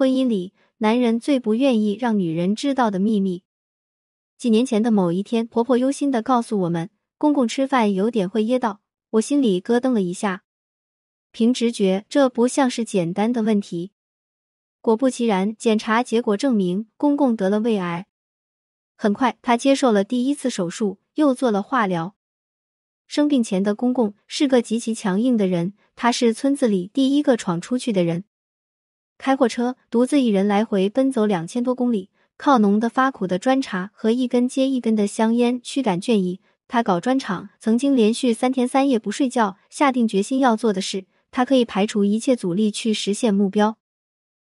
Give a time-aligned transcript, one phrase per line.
[0.00, 3.42] 婚姻里，男人最不愿意让女人知道的秘密。
[4.38, 6.88] 几年前的某一天，婆婆忧心的告诉我们，
[7.18, 10.44] 公公吃饭有点会噎到，我心里咯噔了一下。
[11.32, 13.92] 凭直觉，这不像是简单的问题。
[14.80, 18.06] 果不其然，检查结果证明公公得了胃癌。
[18.96, 22.16] 很快，他接受了第一次手术，又做了化疗。
[23.06, 28.24] 生病前的公公是个极其强硬的人，他是村子里第一个闯出去的人。
[29.20, 36.40] 开货车，独自一人来回奔走两千多公里，靠浓的发苦的砖茶和一根接一根的香烟驱赶倦意。
[36.66, 43.76] 他搞砖厂，曾经连续三天三夜不睡觉，下定决心要做的事，他可以排除一切阻力去实现目标。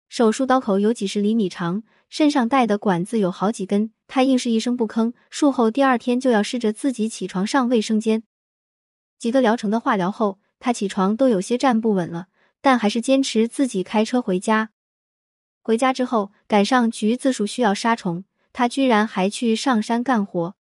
[0.07, 5.13] 手术刀口有几十厘米长，身上带的管子有好几根，他硬是一声不吭。
[5.31, 8.21] 术后第二天就要试着自己起床上卫生间。
[9.17, 12.27] 几个疗程的化疗后，他起床都有些站不稳了。
[12.61, 14.69] 但还是坚持自己开车回家。
[15.61, 20.55] 回家之后，赶上橘子树需要杀虫，他居然还去上山干活。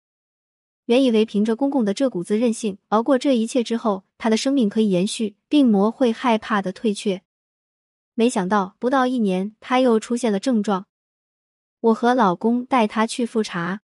[0.87, 7.23] 原以为凭着公公的这股子韧性熬过这一切之后，他的生命可以延续，病魔会害怕的退却。
[8.15, 10.87] 没想到不到一年，他又出现了症状。
[11.81, 13.83] 我和老公带他去复查，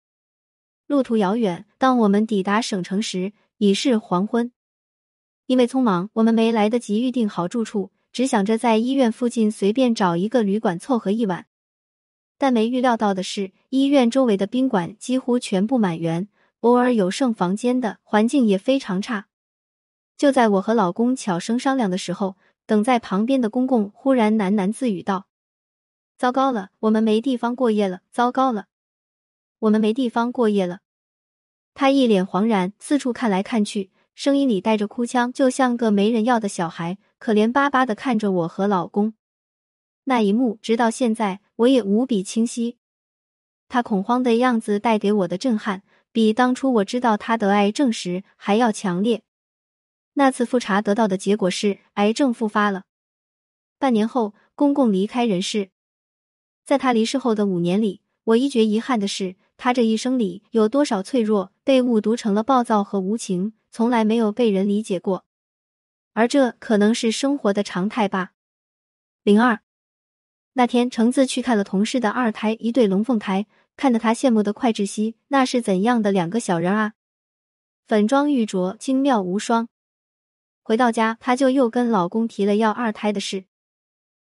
[0.87, 4.51] 路途遥远，当我们抵达省城时，已是黄昏。
[5.45, 7.91] 因为匆忙，我们没来得及预定好住处。
[8.15, 11.47] 只想着在医院附近随便找一个旅馆凑合一晚，
[12.37, 16.29] 但没预料到的是，医院周围的宾馆几乎全部满员，
[16.61, 19.25] 偶尔有剩房间的，环境也非常差。
[20.15, 25.27] 就在我和老公悄声商量的时候，等在旁边的公公忽然喃喃自语道
[26.17, 27.99] ：“糟糕了，我们没地方过夜了！
[28.13, 28.67] 糟糕了，
[29.59, 30.79] 我们没地方过夜了。”
[31.75, 33.91] 他一脸惶然，四处看来看去。
[34.13, 39.13] 声音里带着哭腔，就像个没人要的小孩，可怜巴巴的看着我和老公。
[40.03, 42.77] 那一幕，直到现在我也无比清晰。
[43.67, 49.23] 他恐慌的样子带给我的震撼，比当初我知道他得癌症时还要强烈。
[50.13, 52.83] 那次复查得到的结果是癌症复发了。
[53.79, 55.71] 半年后，公公离开人世。
[56.63, 63.53] 在他离世后的五年里，我一觉遗憾的是，他这一生里有多少脆弱被误读成了暴躁和无情。
[63.71, 65.24] 从来没有被人理解过，
[66.15, 68.31] 而这可能是生活的常态吧。
[69.21, 69.59] 零二
[70.53, 73.45] 那天，橙子去看了同事的二胎，一对龙凤胎，
[73.75, 75.17] 看得他羡慕的快窒息。
[75.27, 76.93] 那是怎样的两个小人啊！
[77.85, 79.67] 粉妆玉琢，精妙无双。
[80.63, 83.43] 回到家，她就又跟老公提了要二胎的事。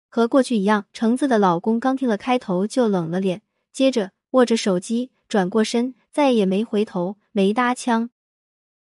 [0.10, 8.10] 和过去一样，橙子的老公刚听了开头就冷了脸，接着握着手机转过身，再也没回头，没搭腔。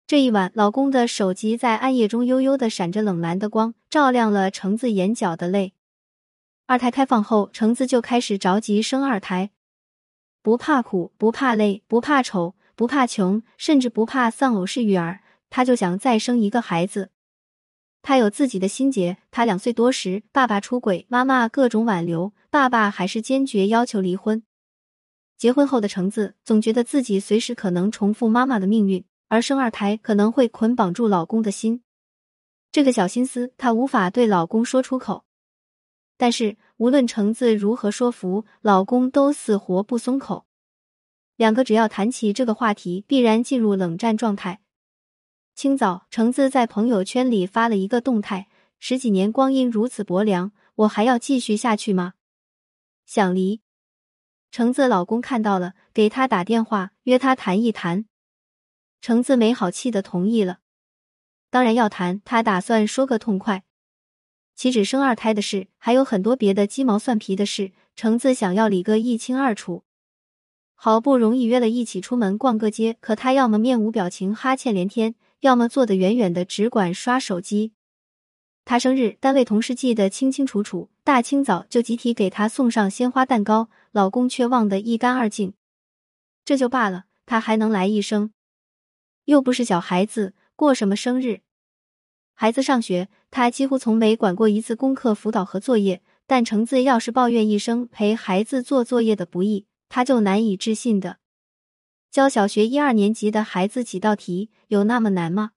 [0.05, 5.73] 这一晚，老公的手机在暗夜中悠悠的闪着冷蓝的光，照亮了橙子眼角的泪。
[6.65, 9.51] 二胎开放后，橙子就开始着急生二胎，
[10.41, 17.09] 不怕苦，不怕累，不怕丑，不怕穷，甚至不怕丧偶式育儿，他就想再生一个孩子。
[18.01, 19.17] 他有自己的心结。
[19.31, 24.43] 他两岁多时，爸爸出轨，妈妈各种挽留，爸爸还是坚决要求离婚。
[25.37, 29.05] 结婚后的橙子总觉得自己随时可能重复妈妈的命运。
[29.33, 31.81] 而生二胎可能会捆绑住老公的心，
[32.71, 35.25] 这个小心思她无法对老公说出口。
[36.17, 40.45] 但是无论橙子如何说服老公，都死活不松口。
[41.35, 44.61] 两个只要谈起这个话题，必然进入冷战状态。
[45.55, 52.13] 清早，橙子在朋友圈里发了一个动态：“十几年光阴如此薄凉，我还要继续下去吗？
[53.07, 53.61] 想离。”
[54.53, 58.05] 橙子老公看到了，给他打电话约他谈一谈。
[59.03, 60.59] 橙子没好气的同意了，
[61.49, 63.65] 当然要谈，他打算说个痛快。
[64.55, 69.83] 岂止生二胎的事，还有很多别的鸡毛蒜皮的事，橙子想要理个一清二楚。
[70.73, 77.73] 好不容易约了一起出门逛个街，可他要么面无表情哈欠连天，要么坐得远远的只管刷手机。
[78.63, 85.53] 他生日，单位同事记得清清楚楚，大清早就集体给他送上鲜花蛋糕，老公却忘得一干二净。
[86.45, 88.31] 这就罢了，他还能来一声。
[89.25, 91.41] 又不是小孩子，过什么生日？
[92.33, 96.01] 孩子上学，他几乎从没管过一次功课辅导和作业。
[96.25, 101.17] 但橙子要是抱怨一声陪孩子做作业的不易，他就难以置信的。
[102.09, 105.51] 教小学一二年级的孩子几道题，有那么难吗？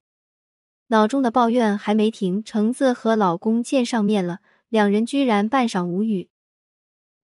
[0.88, 6.30] 脑中的抱怨还没停，橙子和老公见上面了，两人居然半晌无语。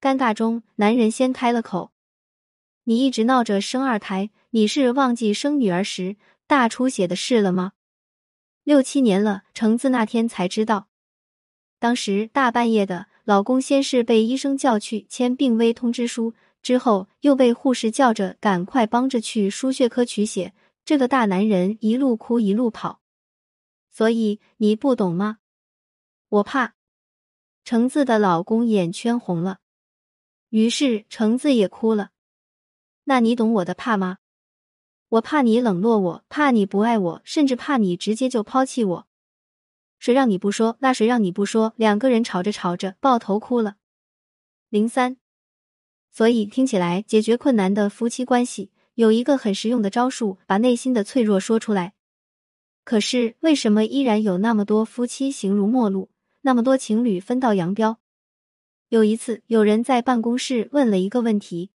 [0.00, 1.90] 尴尬中，男人先开了口
[2.84, 6.16] ：“你一直闹着生二胎，你是忘记生女儿时？”
[6.52, 7.72] 大出血的事了吗？
[8.62, 10.90] 六七年了，橙子那天才知道，
[11.78, 20.52] 当时大半夜的，老公先是被医生叫去签病危通知书，之后又被护士叫着赶快帮着去输血科取血。
[20.84, 23.00] 这个大男人一路哭一路跑，
[23.90, 25.38] 所以你不懂吗？
[26.28, 26.74] 我怕。
[27.64, 29.60] 橙子的老公眼圈红了，
[30.50, 32.10] 于是橙子也哭了。
[33.04, 34.18] 那你懂我的怕吗？
[35.12, 39.06] 我怕你冷落我，怕你不爱我，甚至怕你直接就抛弃我。
[39.98, 40.78] 谁让你不说？
[40.80, 41.74] 那谁让你不说？
[41.76, 43.76] 两个人吵着吵着抱头哭了。
[44.70, 45.18] 零三，
[46.10, 51.92] 所以听起来解决困难的夫妻关系有一个很实用的招数，把内心的脆弱说出来。
[52.82, 56.08] 可是为什么依然有那么多夫妻形如陌路？
[56.40, 57.98] 那么多情侣分道扬镳。
[58.88, 61.70] 有一次，有人在办公室问了一个问题：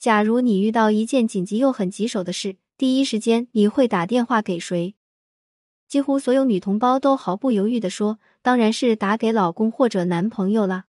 [0.00, 4.94] 假如你遇到一件紧急又很棘手的事，第一时间你会打电话给谁？
[5.86, 10.86] 几乎所有女同胞都毫不犹豫的说：“当然是打给老公或者男朋友啦。”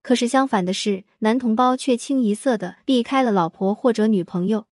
[0.00, 4.68] 可是相反的是，男同胞却清一色的避开了老婆或者女朋友。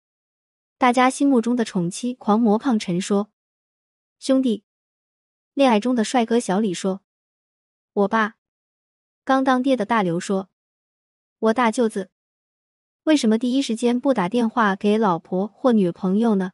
[0.76, 3.30] 大家心目中的宠妻狂魔胖陈说
[4.18, 4.64] ：“兄弟。”
[5.54, 7.00] 恋爱中的帅哥小李说。
[7.92, 8.34] 我爸
[9.24, 10.48] 刚当爹的大刘说
[11.38, 12.10] ：“我大舅子
[13.06, 16.50] 为什么第一时间不打电话给老婆或女朋友呢？”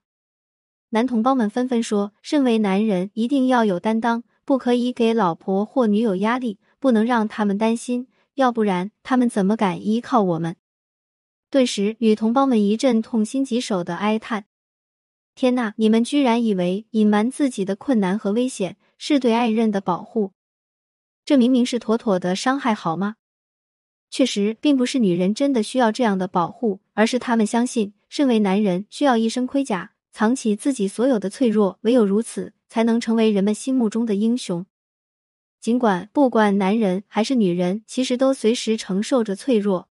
[0.91, 10.57] 男同胞们纷纷说：“身为男人，一定要有担当，不可以给老婆或女友压力，不能让他们担心，要不然他们怎么敢依靠我们？”
[11.49, 14.45] 顿时，女同胞们一阵痛心疾首的哀叹
[15.35, 20.33] ：“天呐，你们居然以为隐瞒自己的困难和危险是对爱人的保护？”
[21.25, 23.17] 这明明是妥妥的伤害，好吗？
[24.13, 34.67] 确实，并不是女人真的需要这样的保护，而是他们相信，身为男人需要一身盔甲，藏起自己所有的脆弱，唯有如此，才能成为人们心目中的英雄。
[35.63, 39.89] 尽管不管男人还是女人，其实都随时承受着脆弱，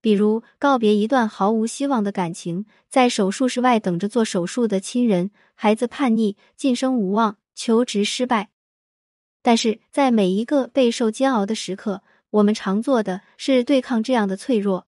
[0.00, 8.50] 比如告别一段毫无希望的感情，在手术室外等着做手术的亲人，孩子叛逆，晋升无望，求职失败。
[9.42, 12.02] 但是在每一个备受煎熬的时刻，
[12.34, 14.88] 我们常做的是对抗这样的脆弱，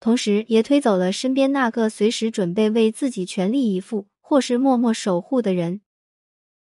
[0.00, 5.82] 同时也推走了身边那个随时准备为自己全力以赴或是默默守护的人。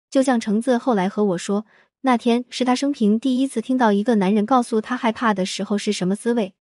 [0.09, 1.65] 就像橙子后来和我说，
[2.01, 6.53] 那天是他生平第一次听到一个男人告诉他害怕的时候是什么滋味。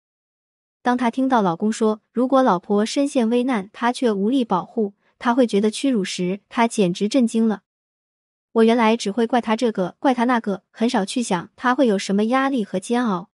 [0.81, 7.60] 当他听到老公说，如果老婆身陷危难，他却无力保护，他会觉得屈辱时，他简直震惊了。
[8.58, 13.31] 我原来只会怪他这个，怪他那个，很少去想他会有什么压力和煎熬。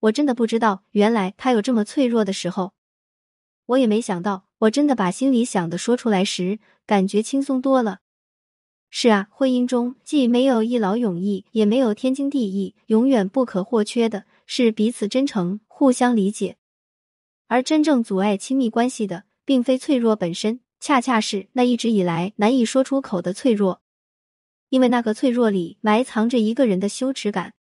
[0.00, 2.74] 我真的不知道，原来他有这么脆弱的时候。
[3.64, 8.00] 我也没想到，我真的把心里想的说出来时，感觉轻松多了。
[8.90, 16.58] 是啊，婚姻中既没有一劳永逸，也没有天经地义，永远不可或缺的是彼此真诚、互相理解。
[17.46, 23.80] 而真正阻碍亲密关系的，并非脆弱本身，恰恰是那一直以来难以说出口的脆弱。
[24.68, 27.54] 因为那个脆弱里埋藏着一个人的羞耻感，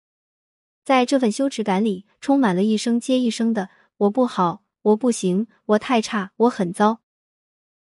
[0.83, 7.01] 在这份羞耻感里，充满了一声接一声的“我不好，我不行，我太差，我很糟”。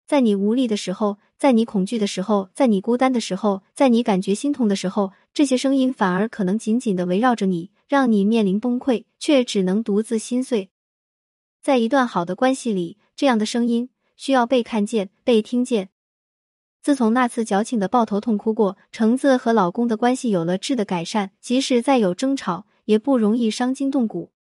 [0.07, 10.71] 在你无力的时候，在你恐惧的时候，在你孤单的时候，在你感觉心痛的时候，这些声音反而可能紧紧的围绕着你，让你面临崩溃，却只能独自心碎。
[11.63, 15.92] 在一段好的关系里，这样的声音需要被看见、被听见。
[16.82, 21.31] 自从那次矫情的抱头痛哭过，橙子和老公的关系有了质的改善。
[21.41, 24.32] 即使再有争吵，也不容易伤筋动骨，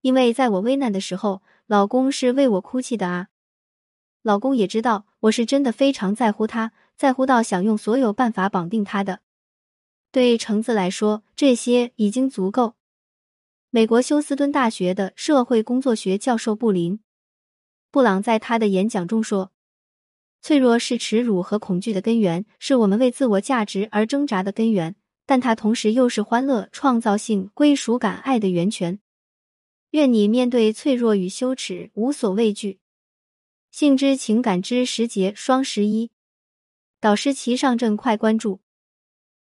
[0.00, 3.26] 因为在我危难的时候，老公是为我哭泣的啊。
[4.22, 9.22] 老公也知道我是真的非常在乎他，在乎到想用所有办法绑定他的。
[10.12, 12.74] 对橙子来说，这些已经足够。
[13.70, 17.00] 美国休斯敦大学的社会工作学教授布林
[17.90, 19.50] 布朗在他的演讲中说。
[20.40, 24.94] 脆弱是耻辱和恐惧的根源，是我们为自我价值而挣扎的根源，
[25.26, 29.00] 但它同时又是欢乐、创造性、归属感、爱的源泉。
[29.90, 32.78] 愿你面对脆弱与羞耻无所畏惧。
[33.70, 36.10] 性之情感之时节双十一，
[37.00, 38.60] 导师齐上阵，快关注！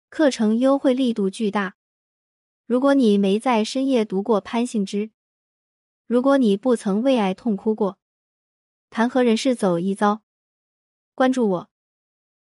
[0.08, 1.76] 课程优惠力度巨大。
[2.66, 5.10] 如果你没在深夜读过潘幸之，
[6.06, 7.98] 如果你不曾为爱痛哭过，
[8.90, 10.21] 谈何人世走一遭？
[11.22, 11.68] 关注我，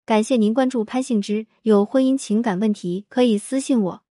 [0.05, 1.47] 感谢您关注潘幸之。
[1.62, 4.06] 有婚姻情感问题可以私信我。